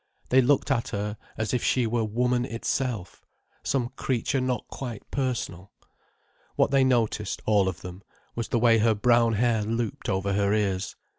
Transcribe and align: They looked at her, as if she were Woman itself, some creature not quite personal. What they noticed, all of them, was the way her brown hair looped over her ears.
They 0.29 0.41
looked 0.41 0.71
at 0.71 0.87
her, 0.87 1.15
as 1.37 1.53
if 1.53 1.63
she 1.63 1.85
were 1.85 2.03
Woman 2.03 2.43
itself, 2.43 3.23
some 3.61 3.89
creature 3.89 4.41
not 4.41 4.67
quite 4.67 5.03
personal. 5.11 5.71
What 6.55 6.71
they 6.71 6.83
noticed, 6.83 7.39
all 7.45 7.67
of 7.69 7.81
them, 7.81 8.01
was 8.33 8.47
the 8.47 8.57
way 8.57 8.79
her 8.79 8.95
brown 8.95 9.33
hair 9.33 9.61
looped 9.61 10.09
over 10.09 10.33
her 10.33 10.55
ears. 10.55 10.95